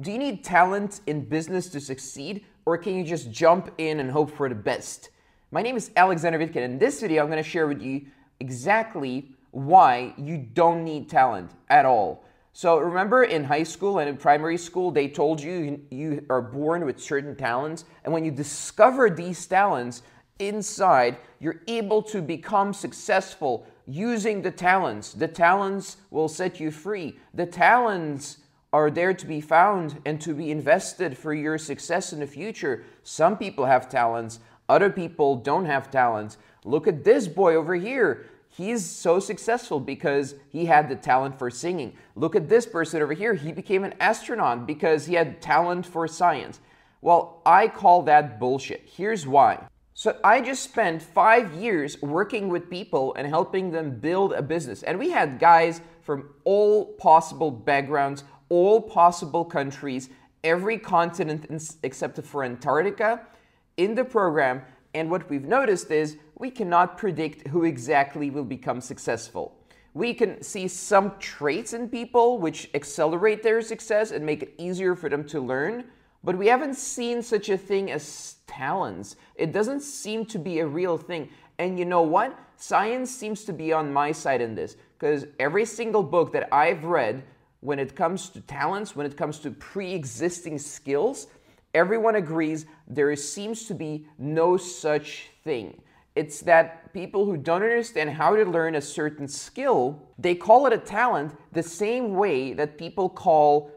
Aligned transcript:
Do 0.00 0.12
you 0.12 0.18
need 0.18 0.44
talent 0.44 1.00
in 1.08 1.24
business 1.24 1.68
to 1.70 1.80
succeed, 1.80 2.44
or 2.64 2.78
can 2.78 2.94
you 2.94 3.02
just 3.02 3.32
jump 3.32 3.72
in 3.78 3.98
and 3.98 4.08
hope 4.08 4.30
for 4.30 4.48
the 4.48 4.54
best? 4.54 5.10
My 5.50 5.60
name 5.60 5.76
is 5.76 5.90
Alexander 5.96 6.38
Vitkin. 6.38 6.62
And 6.62 6.74
in 6.74 6.78
this 6.78 7.00
video, 7.00 7.20
I'm 7.20 7.28
going 7.28 7.42
to 7.42 7.48
share 7.48 7.66
with 7.66 7.82
you 7.82 8.02
exactly 8.38 9.34
why 9.50 10.14
you 10.16 10.36
don't 10.36 10.84
need 10.84 11.10
talent 11.10 11.50
at 11.68 11.84
all. 11.84 12.24
So 12.52 12.78
remember 12.78 13.24
in 13.24 13.42
high 13.42 13.64
school 13.64 13.98
and 13.98 14.08
in 14.08 14.16
primary 14.16 14.56
school, 14.56 14.92
they 14.92 15.08
told 15.08 15.42
you 15.42 15.80
you 15.90 16.24
are 16.30 16.42
born 16.42 16.84
with 16.84 17.02
certain 17.02 17.34
talents, 17.34 17.84
and 18.04 18.12
when 18.12 18.24
you 18.24 18.30
discover 18.30 19.10
these 19.10 19.44
talents 19.46 20.02
inside, 20.38 21.16
you're 21.40 21.62
able 21.66 22.02
to 22.02 22.22
become 22.22 22.72
successful 22.72 23.66
using 23.84 24.42
the 24.42 24.52
talents. 24.52 25.12
The 25.12 25.26
talents 25.26 25.96
will 26.12 26.28
set 26.28 26.60
you 26.60 26.70
free. 26.70 27.18
The 27.34 27.46
talents 27.46 28.38
are 28.72 28.90
there 28.90 29.14
to 29.14 29.26
be 29.26 29.40
found 29.40 30.00
and 30.04 30.20
to 30.20 30.34
be 30.34 30.50
invested 30.50 31.16
for 31.16 31.32
your 31.32 31.58
success 31.58 32.12
in 32.12 32.20
the 32.20 32.26
future. 32.26 32.84
Some 33.02 33.38
people 33.38 33.64
have 33.64 33.88
talents, 33.88 34.40
other 34.68 34.90
people 34.90 35.36
don't 35.36 35.64
have 35.64 35.90
talents. 35.90 36.36
Look 36.64 36.86
at 36.86 37.04
this 37.04 37.26
boy 37.26 37.54
over 37.54 37.74
here. 37.74 38.26
He's 38.50 38.84
so 38.84 39.20
successful 39.20 39.80
because 39.80 40.34
he 40.50 40.66
had 40.66 40.88
the 40.88 40.96
talent 40.96 41.38
for 41.38 41.50
singing. 41.50 41.96
Look 42.14 42.34
at 42.34 42.48
this 42.48 42.66
person 42.66 43.00
over 43.00 43.12
here. 43.12 43.34
He 43.34 43.52
became 43.52 43.84
an 43.84 43.94
astronaut 44.00 44.66
because 44.66 45.06
he 45.06 45.14
had 45.14 45.40
talent 45.40 45.86
for 45.86 46.06
science. 46.08 46.60
Well, 47.00 47.40
I 47.46 47.68
call 47.68 48.02
that 48.02 48.40
bullshit. 48.40 48.82
Here's 48.84 49.26
why. 49.26 49.68
So 49.94 50.18
I 50.22 50.40
just 50.40 50.62
spent 50.62 51.02
five 51.02 51.54
years 51.54 52.00
working 52.02 52.48
with 52.48 52.70
people 52.70 53.14
and 53.14 53.26
helping 53.26 53.70
them 53.70 53.98
build 53.98 54.32
a 54.32 54.42
business. 54.42 54.82
And 54.82 54.98
we 54.98 55.10
had 55.10 55.38
guys 55.38 55.80
from 56.02 56.30
all 56.44 56.94
possible 56.94 57.50
backgrounds, 57.50 58.24
all 58.48 58.80
possible 58.80 59.44
countries, 59.44 60.08
every 60.44 60.78
continent 60.78 61.76
except 61.82 62.22
for 62.22 62.44
Antarctica 62.44 63.20
in 63.76 63.94
the 63.94 64.04
program. 64.04 64.62
And 64.94 65.10
what 65.10 65.28
we've 65.28 65.44
noticed 65.44 65.90
is 65.90 66.16
we 66.38 66.50
cannot 66.50 66.96
predict 66.96 67.48
who 67.48 67.64
exactly 67.64 68.30
will 68.30 68.44
become 68.44 68.80
successful. 68.80 69.54
We 69.94 70.14
can 70.14 70.42
see 70.42 70.68
some 70.68 71.18
traits 71.18 71.72
in 71.72 71.88
people 71.88 72.38
which 72.38 72.70
accelerate 72.74 73.42
their 73.42 73.60
success 73.62 74.10
and 74.10 74.24
make 74.24 74.42
it 74.42 74.54
easier 74.58 74.94
for 74.94 75.08
them 75.08 75.24
to 75.24 75.40
learn, 75.40 75.84
but 76.22 76.36
we 76.36 76.46
haven't 76.46 76.76
seen 76.76 77.22
such 77.22 77.48
a 77.48 77.56
thing 77.56 77.90
as 77.90 78.36
talents. 78.46 79.16
It 79.34 79.52
doesn't 79.52 79.80
seem 79.80 80.24
to 80.26 80.38
be 80.38 80.60
a 80.60 80.66
real 80.66 80.98
thing. 80.98 81.28
And 81.58 81.78
you 81.78 81.84
know 81.84 82.02
what? 82.02 82.38
Science 82.56 83.10
seems 83.10 83.44
to 83.44 83.52
be 83.52 83.72
on 83.72 83.92
my 83.92 84.12
side 84.12 84.40
in 84.40 84.54
this 84.54 84.76
because 84.98 85.26
every 85.38 85.64
single 85.64 86.02
book 86.02 86.32
that 86.32 86.52
I've 86.52 86.84
read 86.84 87.22
when 87.60 87.78
it 87.78 87.96
comes 87.96 88.28
to 88.30 88.40
talents, 88.40 88.94
when 88.94 89.06
it 89.06 89.16
comes 89.16 89.38
to 89.40 89.50
pre 89.50 89.92
existing 89.92 90.58
skills, 90.58 91.26
everyone 91.74 92.16
agrees 92.16 92.66
there 92.86 93.14
seems 93.16 93.64
to 93.66 93.74
be 93.74 94.06
no 94.18 94.56
such 94.56 95.28
thing. 95.44 95.80
It's 96.14 96.40
that 96.40 96.92
people 96.92 97.24
who 97.24 97.36
don't 97.36 97.62
understand 97.62 98.10
how 98.10 98.34
to 98.34 98.44
learn 98.44 98.74
a 98.74 98.80
certain 98.80 99.28
skill, 99.28 100.02
they 100.18 100.34
call 100.34 100.66
it 100.66 100.72
a 100.72 100.78
talent 100.78 101.36
the 101.52 101.62
same 101.62 102.14
way 102.14 102.52
that 102.54 102.78
people 102.78 103.08
call 103.08 103.70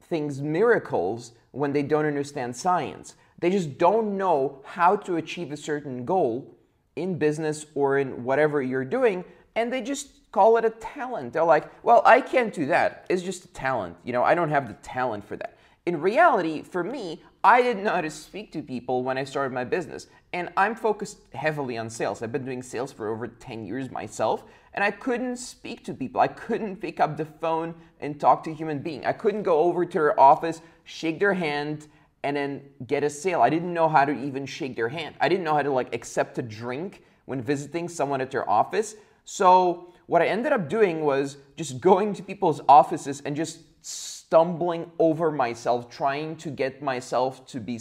things 0.00 0.40
miracles 0.40 1.32
when 1.50 1.72
they 1.72 1.82
don't 1.82 2.06
understand 2.06 2.56
science. 2.56 3.14
They 3.40 3.50
just 3.50 3.76
don't 3.76 4.16
know 4.16 4.62
how 4.64 4.96
to 4.96 5.16
achieve 5.16 5.52
a 5.52 5.56
certain 5.56 6.04
goal 6.04 6.56
in 6.96 7.18
business 7.18 7.66
or 7.74 7.98
in 7.98 8.24
whatever 8.24 8.62
you're 8.62 8.84
doing, 8.84 9.24
and 9.56 9.72
they 9.72 9.82
just 9.82 10.30
call 10.32 10.56
it 10.56 10.64
a 10.64 10.70
talent. 10.70 11.34
They're 11.34 11.44
like, 11.44 11.70
well, 11.84 12.02
I 12.04 12.20
can't 12.20 12.52
do 12.52 12.66
that. 12.66 13.06
It's 13.08 13.22
just 13.22 13.44
a 13.44 13.48
talent. 13.48 13.96
You 14.02 14.12
know, 14.12 14.22
I 14.22 14.34
don't 14.34 14.48
have 14.48 14.66
the 14.66 14.74
talent 14.74 15.24
for 15.24 15.36
that. 15.36 15.58
In 15.84 16.00
reality, 16.00 16.62
for 16.62 16.82
me, 16.82 17.22
I 17.44 17.60
didn't 17.60 17.84
know 17.84 17.90
how 17.94 18.00
to 18.00 18.10
speak 18.10 18.52
to 18.52 18.62
people 18.62 19.02
when 19.02 19.18
I 19.18 19.24
started 19.24 19.52
my 19.52 19.64
business. 19.64 20.06
And 20.32 20.48
I'm 20.56 20.74
focused 20.74 21.18
heavily 21.34 21.76
on 21.76 21.90
sales. 21.90 22.22
I've 22.22 22.32
been 22.32 22.44
doing 22.44 22.62
sales 22.62 22.92
for 22.92 23.10
over 23.10 23.28
10 23.28 23.66
years 23.66 23.90
myself, 23.90 24.44
and 24.72 24.82
I 24.82 24.90
couldn't 24.90 25.36
speak 25.36 25.84
to 25.84 25.92
people. 25.92 26.20
I 26.22 26.28
couldn't 26.28 26.76
pick 26.76 27.00
up 27.00 27.18
the 27.18 27.26
phone 27.26 27.74
and 28.00 28.18
talk 28.18 28.42
to 28.44 28.50
a 28.50 28.54
human 28.54 28.78
being. 28.78 29.04
I 29.04 29.12
couldn't 29.12 29.42
go 29.42 29.58
over 29.58 29.84
to 29.84 29.92
their 29.92 30.18
office, 30.18 30.62
shake 30.84 31.20
their 31.20 31.34
hand, 31.34 31.88
and 32.22 32.36
then 32.36 32.62
get 32.86 33.04
a 33.04 33.10
sale. 33.10 33.42
I 33.42 33.50
didn't 33.50 33.74
know 33.74 33.88
how 33.88 34.04
to 34.04 34.12
even 34.12 34.46
shake 34.46 34.76
their 34.76 34.88
hand. 34.88 35.16
I 35.20 35.28
didn't 35.28 35.44
know 35.44 35.54
how 35.54 35.62
to 35.62 35.70
like 35.72 35.94
accept 35.94 36.38
a 36.38 36.42
drink 36.42 37.02
when 37.26 37.42
visiting 37.42 37.88
someone 37.88 38.20
at 38.20 38.30
their 38.30 38.48
office. 38.48 38.94
So 39.24 39.92
what 40.06 40.22
I 40.22 40.26
ended 40.26 40.52
up 40.52 40.68
doing 40.68 41.04
was 41.04 41.36
just 41.56 41.80
going 41.80 42.14
to 42.14 42.22
people's 42.22 42.60
offices 42.68 43.22
and 43.24 43.36
just 43.36 43.60
stumbling 43.84 44.90
over 44.98 45.30
myself, 45.30 45.90
trying 45.90 46.36
to 46.36 46.50
get 46.50 46.82
myself 46.82 47.46
to 47.46 47.60
be 47.60 47.80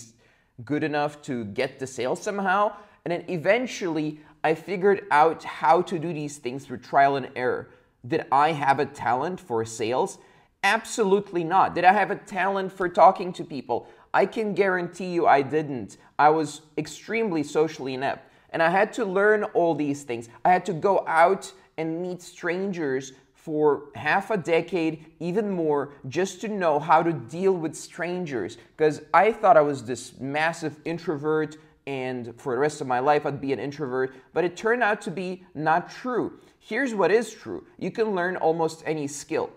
good 0.66 0.84
enough 0.84 1.22
to 1.24 1.46
get 1.46 1.80
the 1.80 1.88
sale 1.88 2.16
somehow. 2.16 2.74
And 3.06 3.12
then 3.12 3.26
eventually 3.28 4.20
I 4.44 4.56
figured 4.56 5.06
out 5.12 5.44
how 5.44 5.82
to 5.84 6.00
do 6.00 6.14
these 6.14 6.38
things 6.38 6.66
through 6.66 6.80
trial 6.80 7.16
and 7.16 7.30
error. 7.36 7.70
Did 8.08 8.26
I 8.32 8.52
have 8.52 8.80
a 8.80 8.86
talent 8.86 9.40
for 9.40 9.64
sales? 9.66 10.18
Absolutely 10.64 11.44
not. 11.44 11.76
Did 11.76 11.86
I 11.86 11.94
have 11.94 12.12
a 12.12 12.16
talent 12.16 12.72
for 12.72 12.90
talking 12.90 13.34
to 13.34 13.44
people? 13.44 13.88
I 14.14 14.26
can 14.26 14.54
guarantee 14.54 15.14
you 15.14 15.28
I 15.28 15.42
didn't. 15.42 15.98
I 16.20 16.30
was 16.30 16.62
extremely 16.78 17.44
socially 17.44 17.94
inept. 17.94 18.31
And 18.52 18.62
I 18.62 18.70
had 18.70 18.94
to 18.94 19.06
learn 19.06 19.44
all 19.44 19.76
these 19.76 20.04
things. 20.04 20.30
I 20.44 20.50
had 20.50 20.66
to 20.66 20.74
go 20.74 21.06
out 21.08 21.52
and 21.78 22.02
meet 22.02 22.22
strangers 22.22 23.14
for 23.34 23.86
half 23.96 24.30
a 24.30 24.38
decade, 24.38 25.06
even 25.20 25.50
more, 25.50 25.94
just 26.08 26.42
to 26.42 26.48
know 26.48 26.80
how 26.80 27.02
to 27.02 27.12
deal 27.12 27.54
with 27.54 27.76
strangers. 27.76 28.58
Because 28.78 29.02
I 29.14 29.32
thought 29.32 29.58
I 29.58 29.62
was 29.62 29.84
this 29.84 30.20
massive 30.20 30.80
introvert 30.86 31.58
and 31.88 32.40
for 32.40 32.54
the 32.54 32.60
rest 32.60 32.82
of 32.82 32.88
my 32.88 33.00
life 33.00 33.26
I'd 33.26 33.42
be 33.42 33.54
an 33.54 33.60
introvert, 33.60 34.14
but 34.34 34.44
it 34.44 34.56
turned 34.56 34.84
out 34.84 35.02
to 35.02 35.12
be 35.12 35.44
not 35.56 35.90
true. 35.90 36.40
Here's 36.60 36.94
what 36.94 37.12
is 37.12 37.34
true 37.34 37.66
you 37.80 37.92
can 37.92 38.16
learn 38.16 38.36
almost 38.38 38.84
any 38.86 39.08
skill. 39.08 39.50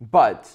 But 0.00 0.50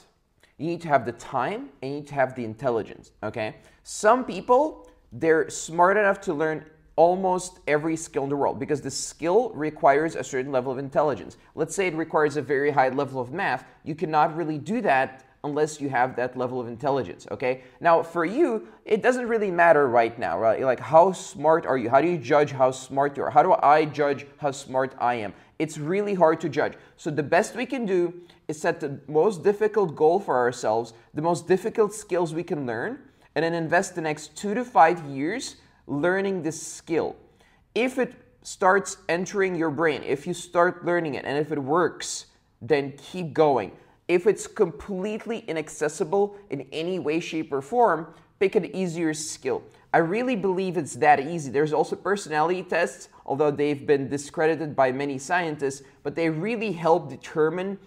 you 0.57 0.67
need 0.67 0.81
to 0.81 0.87
have 0.87 1.05
the 1.05 1.11
time 1.13 1.69
and 1.81 1.91
you 1.91 1.99
need 1.99 2.07
to 2.07 2.15
have 2.15 2.35
the 2.35 2.43
intelligence, 2.43 3.11
okay? 3.23 3.57
Some 3.83 4.25
people, 4.25 4.89
they're 5.11 5.49
smart 5.49 5.97
enough 5.97 6.19
to 6.21 6.33
learn 6.33 6.65
almost 6.97 7.59
every 7.67 7.95
skill 7.95 8.23
in 8.23 8.29
the 8.29 8.35
world 8.35 8.59
because 8.59 8.81
the 8.81 8.91
skill 8.91 9.51
requires 9.51 10.15
a 10.15 10.23
certain 10.23 10.51
level 10.51 10.71
of 10.71 10.79
intelligence. 10.79 11.37
Let's 11.55 11.73
say 11.73 11.87
it 11.87 11.95
requires 11.95 12.35
a 12.35 12.41
very 12.41 12.71
high 12.71 12.89
level 12.89 13.21
of 13.21 13.31
math. 13.31 13.63
You 13.85 13.95
cannot 13.95 14.35
really 14.35 14.57
do 14.57 14.81
that 14.81 15.23
unless 15.43 15.79
you 15.79 15.89
have 15.89 16.15
that 16.15 16.35
level 16.35 16.59
of 16.59 16.67
intelligence, 16.67 17.27
okay? 17.31 17.61
Now, 17.79 18.01
for 18.01 18.25
you, 18.25 18.67
it 18.83 19.01
doesn't 19.03 19.27
really 19.27 19.51
matter 19.51 19.87
right 19.87 20.17
now, 20.17 20.37
right? 20.39 20.61
Like, 20.61 20.79
how 20.79 21.11
smart 21.11 21.65
are 21.65 21.77
you? 21.77 21.89
How 21.89 22.01
do 22.01 22.07
you 22.07 22.17
judge 22.17 22.51
how 22.51 22.71
smart 22.71 23.15
you 23.15 23.23
are? 23.23 23.29
How 23.29 23.43
do 23.43 23.53
I 23.53 23.85
judge 23.85 24.25
how 24.39 24.51
smart 24.51 24.95
I 24.99 25.13
am? 25.15 25.33
It's 25.59 25.77
really 25.77 26.15
hard 26.15 26.41
to 26.41 26.49
judge. 26.49 26.73
So, 26.97 27.11
the 27.11 27.23
best 27.23 27.55
we 27.55 27.67
can 27.67 27.85
do 27.85 28.13
is 28.47 28.59
set 28.59 28.79
the 28.79 28.99
most 29.07 29.43
difficult 29.43 29.95
goal 29.95 30.19
for 30.19 30.35
ourselves, 30.35 30.93
the 31.13 31.21
most 31.21 31.47
difficult 31.47 31.93
skills 31.93 32.33
we 32.33 32.43
can 32.43 32.65
learn, 32.65 32.99
and 33.35 33.45
then 33.45 33.53
invest 33.53 33.93
the 33.93 34.01
next 34.01 34.35
two 34.35 34.55
to 34.55 34.65
five 34.65 35.05
years 35.05 35.57
learning 35.87 36.43
this 36.43 36.61
skill. 36.61 37.15
If 37.73 37.97
it 37.97 38.13
starts 38.43 38.97
entering 39.09 39.55
your 39.55 39.71
brain, 39.71 40.03
if 40.03 40.27
you 40.27 40.33
start 40.33 40.85
learning 40.85 41.15
it, 41.15 41.25
and 41.25 41.37
if 41.37 41.51
it 41.51 41.59
works, 41.59 42.27
then 42.61 42.93
keep 42.97 43.33
going. 43.33 43.71
If 44.07 44.27
it's 44.27 44.47
completely 44.47 45.39
inaccessible 45.47 46.37
in 46.49 46.67
any 46.71 46.99
way, 46.99 47.19
shape, 47.19 47.51
or 47.51 47.61
form, 47.61 48.13
pick 48.39 48.55
an 48.55 48.75
easier 48.75 49.13
skill. 49.13 49.63
I 49.93 49.97
really 49.99 50.35
believe 50.35 50.77
it's 50.77 50.95
that 50.95 51.19
easy. 51.19 51.49
There's 51.49 51.73
also 51.73 51.95
personality 51.95 52.63
tests, 52.63 53.09
although 53.25 53.51
they've 53.51 53.85
been 53.85 54.09
discredited 54.09 54.75
by 54.75 54.91
many 54.91 55.17
scientists, 55.17 55.81
but 56.03 56.15
they 56.15 56.29
really 56.29 56.71
help 56.71 57.09
determine 57.09 57.79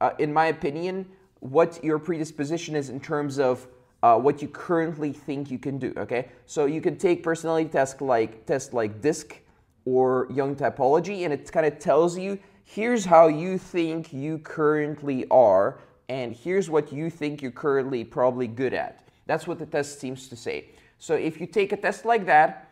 uh, 0.00 0.12
in 0.18 0.32
my 0.32 0.46
opinion, 0.46 1.06
what 1.40 1.82
your 1.84 1.98
predisposition 1.98 2.74
is 2.74 2.88
in 2.88 3.00
terms 3.00 3.38
of 3.38 3.66
uh, 4.02 4.18
what 4.18 4.40
you 4.40 4.48
currently 4.48 5.12
think 5.12 5.50
you 5.50 5.58
can 5.58 5.78
do. 5.78 5.92
Okay, 5.96 6.28
so 6.46 6.66
you 6.66 6.80
can 6.80 6.96
take 6.96 7.22
personality 7.22 7.68
tests 7.68 8.00
like 8.00 8.46
test 8.46 8.72
like 8.72 9.00
DISC 9.00 9.40
or 9.84 10.26
Jung 10.30 10.56
Typology, 10.56 11.24
and 11.24 11.32
it 11.32 11.50
kind 11.50 11.66
of 11.66 11.78
tells 11.78 12.18
you 12.18 12.38
here's 12.64 13.04
how 13.04 13.28
you 13.28 13.58
think 13.58 14.12
you 14.12 14.38
currently 14.38 15.26
are, 15.30 15.78
and 16.08 16.34
here's 16.34 16.70
what 16.70 16.92
you 16.92 17.10
think 17.10 17.42
you're 17.42 17.50
currently 17.50 18.04
probably 18.04 18.46
good 18.46 18.74
at. 18.74 19.04
That's 19.26 19.46
what 19.46 19.58
the 19.58 19.66
test 19.66 20.00
seems 20.00 20.28
to 20.28 20.36
say. 20.36 20.66
So 20.98 21.14
if 21.14 21.40
you 21.40 21.46
take 21.46 21.72
a 21.72 21.76
test 21.76 22.04
like 22.04 22.26
that, 22.26 22.66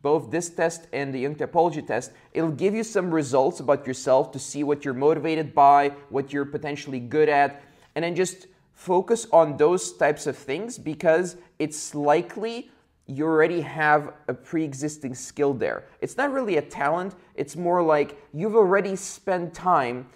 both 0.00 0.30
this 0.30 0.48
test 0.48 0.86
and 0.92 1.12
the 1.12 1.20
Jung 1.20 1.34
Typology 1.34 1.86
test, 1.86 2.12
it'll 2.32 2.50
give 2.50 2.74
you 2.74 2.84
some 2.84 3.12
results 3.12 3.60
about 3.60 3.86
yourself 3.86 4.30
to 4.32 4.38
see 4.38 4.62
what 4.62 4.84
you're 4.84 4.94
motivated 4.94 5.54
by, 5.54 5.90
what 6.08 6.32
you're 6.32 6.44
potentially 6.44 7.00
good 7.00 7.28
at, 7.28 7.62
and 7.94 8.04
then 8.04 8.14
just 8.14 8.46
focus 8.76 9.26
on 9.32 9.56
those 9.56 9.92
types 9.94 10.28
of 10.28 10.36
things 10.36 10.78
because 10.78 11.36
it's 11.58 11.96
likely 11.96 12.70
you 13.08 13.24
already 13.24 13.60
have 13.60 14.12
a 14.28 14.34
pre 14.34 14.62
existing 14.62 15.14
skill 15.14 15.52
there. 15.52 15.84
It's 16.00 16.16
not 16.16 16.32
really 16.32 16.58
a 16.58 16.62
talent, 16.62 17.16
it's 17.34 17.56
more 17.56 17.82
like 17.82 18.16
you've 18.32 18.54
already 18.54 18.94
spent 18.94 19.52
time 19.52 20.06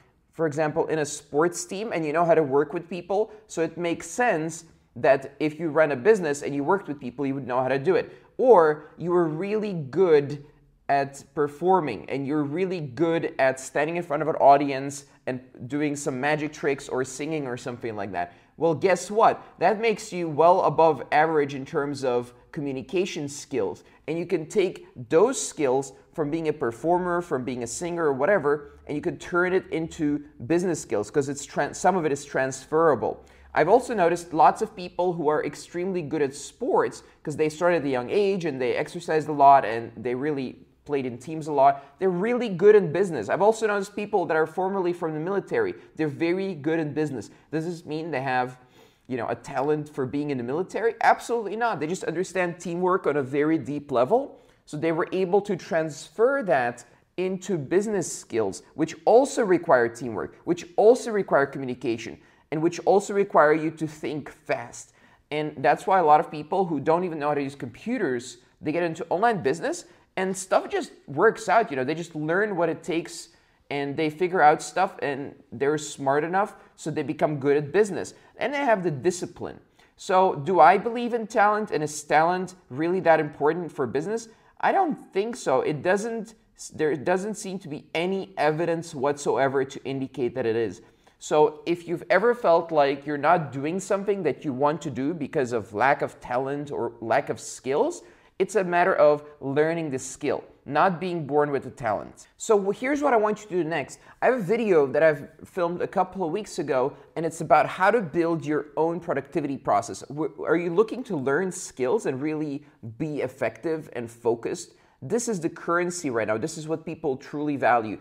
for 0.40 0.46
example, 0.46 0.86
in 0.86 1.00
a 1.00 1.04
sports 1.04 1.66
team 1.66 1.92
and 1.92 2.02
you 2.02 2.14
know 2.14 2.24
how 2.24 2.34
to 2.34 2.42
work 2.42 2.72
with 2.72 2.88
people. 2.88 3.30
So 3.46 3.60
it 3.60 3.76
makes 3.76 4.06
sense 4.06 4.64
that 4.96 5.34
if 5.38 5.60
you 5.60 5.68
run 5.68 5.92
a 5.92 5.96
business 5.96 6.40
and 6.40 6.54
you 6.54 6.64
worked 6.64 6.88
with 6.88 6.98
people, 6.98 7.26
you 7.26 7.34
would 7.34 7.46
know 7.46 7.60
how 7.60 7.68
to 7.68 7.78
do 7.78 7.96
it. 7.96 8.16
Or 8.38 8.90
you 8.96 9.10
were 9.10 9.28
really 9.28 9.74
good 9.74 10.42
at 10.90 11.22
performing 11.36 12.04
and 12.10 12.26
you're 12.26 12.42
really 12.42 12.80
good 12.80 13.32
at 13.38 13.60
standing 13.60 13.96
in 13.96 14.02
front 14.02 14.22
of 14.22 14.28
an 14.28 14.34
audience 14.34 15.04
and 15.28 15.40
doing 15.68 15.94
some 15.94 16.20
magic 16.20 16.52
tricks 16.52 16.88
or 16.88 17.04
singing 17.04 17.46
or 17.46 17.56
something 17.56 17.94
like 17.94 18.10
that. 18.10 18.34
Well, 18.56 18.74
guess 18.74 19.08
what? 19.08 19.40
That 19.60 19.80
makes 19.80 20.12
you 20.12 20.28
well 20.28 20.62
above 20.62 21.04
average 21.12 21.54
in 21.54 21.64
terms 21.64 22.04
of 22.04 22.34
communication 22.50 23.28
skills. 23.28 23.84
And 24.08 24.18
you 24.18 24.26
can 24.26 24.46
take 24.46 24.88
those 25.08 25.40
skills 25.40 25.92
from 26.12 26.28
being 26.28 26.48
a 26.48 26.52
performer, 26.52 27.22
from 27.22 27.44
being 27.44 27.62
a 27.62 27.68
singer 27.68 28.06
or 28.06 28.12
whatever, 28.12 28.80
and 28.88 28.96
you 28.96 29.00
can 29.00 29.16
turn 29.16 29.52
it 29.52 29.68
into 29.70 30.24
business 30.48 30.82
skills 30.82 31.08
because 31.08 31.28
it's 31.28 31.46
some 31.78 31.96
of 31.96 32.04
it 32.04 32.10
is 32.10 32.24
transferable. 32.24 33.24
I've 33.54 33.68
also 33.68 33.94
noticed 33.94 34.34
lots 34.34 34.60
of 34.60 34.74
people 34.74 35.12
who 35.12 35.28
are 35.28 35.44
extremely 35.44 36.02
good 36.02 36.20
at 36.20 36.34
sports 36.34 37.04
because 37.22 37.36
they 37.36 37.48
started 37.48 37.82
at 37.82 37.84
a 37.84 37.88
young 37.88 38.10
age 38.10 38.44
and 38.44 38.60
they 38.60 38.74
exercised 38.74 39.28
a 39.28 39.32
lot 39.32 39.64
and 39.64 39.92
they 39.96 40.16
really 40.16 40.66
played 40.84 41.06
in 41.06 41.18
teams 41.18 41.46
a 41.46 41.52
lot. 41.52 41.98
They're 41.98 42.10
really 42.10 42.48
good 42.48 42.74
in 42.74 42.92
business. 42.92 43.28
I've 43.28 43.42
also 43.42 43.66
noticed 43.66 43.94
people 43.94 44.26
that 44.26 44.36
are 44.36 44.46
formerly 44.46 44.92
from 44.92 45.14
the 45.14 45.20
military. 45.20 45.74
They're 45.96 46.08
very 46.08 46.54
good 46.54 46.78
in 46.78 46.92
business. 46.92 47.30
Does 47.52 47.64
this 47.64 47.84
mean 47.84 48.10
they 48.10 48.22
have, 48.22 48.58
you 49.06 49.16
know, 49.16 49.28
a 49.28 49.34
talent 49.34 49.88
for 49.94 50.06
being 50.06 50.30
in 50.30 50.38
the 50.38 50.44
military? 50.44 50.94
Absolutely 51.02 51.56
not. 51.56 51.80
They 51.80 51.86
just 51.86 52.04
understand 52.04 52.58
teamwork 52.58 53.06
on 53.06 53.16
a 53.16 53.22
very 53.22 53.58
deep 53.58 53.92
level. 53.92 54.40
So 54.64 54.76
they 54.76 54.92
were 54.92 55.08
able 55.12 55.40
to 55.42 55.56
transfer 55.56 56.42
that 56.44 56.84
into 57.16 57.58
business 57.58 58.10
skills, 58.10 58.62
which 58.74 58.94
also 59.04 59.44
require 59.44 59.88
teamwork, 59.88 60.36
which 60.44 60.66
also 60.76 61.10
require 61.10 61.46
communication 61.46 62.18
and 62.50 62.62
which 62.62 62.80
also 62.80 63.14
require 63.14 63.52
you 63.52 63.70
to 63.70 63.86
think 63.86 64.30
fast. 64.30 64.92
And 65.30 65.54
that's 65.58 65.86
why 65.86 65.98
a 65.98 66.04
lot 66.04 66.20
of 66.20 66.30
people 66.30 66.64
who 66.64 66.80
don't 66.80 67.04
even 67.04 67.18
know 67.18 67.28
how 67.28 67.34
to 67.34 67.42
use 67.42 67.54
computers, 67.54 68.38
they 68.60 68.72
get 68.72 68.82
into 68.82 69.06
online 69.08 69.42
business 69.42 69.84
and 70.16 70.36
stuff 70.36 70.68
just 70.68 70.92
works 71.06 71.48
out. 71.48 71.70
You 71.70 71.76
know, 71.76 71.84
they 71.84 71.94
just 71.94 72.14
learn 72.14 72.56
what 72.56 72.68
it 72.68 72.82
takes 72.82 73.30
and 73.70 73.96
they 73.96 74.10
figure 74.10 74.42
out 74.42 74.60
stuff 74.62 74.96
and 75.00 75.34
they're 75.52 75.78
smart 75.78 76.24
enough 76.24 76.54
so 76.76 76.90
they 76.90 77.02
become 77.02 77.38
good 77.38 77.56
at 77.56 77.72
business 77.72 78.14
and 78.36 78.52
they 78.52 78.58
have 78.58 78.82
the 78.82 78.90
discipline. 78.90 79.58
So, 79.96 80.34
do 80.34 80.60
I 80.60 80.78
believe 80.78 81.12
in 81.12 81.26
talent 81.26 81.70
and 81.70 81.82
is 81.82 82.02
talent 82.02 82.54
really 82.70 83.00
that 83.00 83.20
important 83.20 83.70
for 83.70 83.86
business? 83.86 84.28
I 84.60 84.72
don't 84.72 84.96
think 85.12 85.36
so. 85.36 85.60
It 85.60 85.82
doesn't 85.82 86.34
there 86.74 86.94
doesn't 86.94 87.36
seem 87.36 87.58
to 87.60 87.68
be 87.68 87.86
any 87.94 88.34
evidence 88.36 88.94
whatsoever 88.94 89.64
to 89.64 89.82
indicate 89.84 90.34
that 90.34 90.44
it 90.44 90.56
is. 90.56 90.82
So 91.18 91.60
if 91.66 91.88
you've 91.88 92.04
ever 92.10 92.34
felt 92.34 92.70
like 92.72 93.06
you're 93.06 93.18
not 93.18 93.52
doing 93.52 93.80
something 93.80 94.22
that 94.24 94.44
you 94.44 94.52
want 94.52 94.82
to 94.82 94.90
do 94.90 95.14
because 95.14 95.52
of 95.52 95.72
lack 95.72 96.02
of 96.02 96.20
talent 96.20 96.70
or 96.70 96.92
lack 97.00 97.28
of 97.28 97.40
skills, 97.40 98.02
it's 98.40 98.56
a 98.56 98.64
matter 98.64 98.94
of 98.94 99.22
learning 99.42 99.90
the 99.90 99.98
skill, 99.98 100.42
not 100.64 100.98
being 100.98 101.26
born 101.26 101.50
with 101.50 101.64
the 101.64 101.70
talent. 101.70 102.28
So 102.38 102.70
here's 102.70 103.02
what 103.02 103.12
I 103.12 103.18
want 103.18 103.42
you 103.42 103.48
to 103.48 103.62
do 103.62 103.68
next. 103.68 103.98
I 104.22 104.26
have 104.26 104.36
a 104.36 104.42
video 104.42 104.86
that 104.86 105.02
I've 105.02 105.28
filmed 105.44 105.82
a 105.82 105.86
couple 105.86 106.24
of 106.24 106.32
weeks 106.32 106.58
ago, 106.58 106.96
and 107.16 107.26
it's 107.26 107.42
about 107.42 107.66
how 107.66 107.90
to 107.90 108.00
build 108.00 108.46
your 108.46 108.68
own 108.78 108.98
productivity 108.98 109.58
process. 109.58 110.02
Are 110.42 110.56
you 110.56 110.72
looking 110.72 111.04
to 111.04 111.16
learn 111.18 111.52
skills 111.52 112.06
and 112.06 112.22
really 112.22 112.64
be 112.96 113.20
effective 113.20 113.90
and 113.92 114.10
focused? 114.10 114.72
This 115.02 115.28
is 115.28 115.38
the 115.38 115.50
currency 115.50 116.08
right 116.08 116.26
now. 116.26 116.38
This 116.38 116.56
is 116.56 116.66
what 116.66 116.86
people 116.86 117.18
truly 117.18 117.56
value 117.56 117.98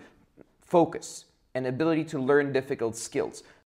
focus 0.61 1.25
and 1.53 1.67
ability 1.67 2.05
to 2.05 2.19
learn 2.19 2.53
difficult 2.53 2.95
skills. 2.95 3.43